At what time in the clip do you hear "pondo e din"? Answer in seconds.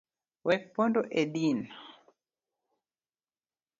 0.75-1.59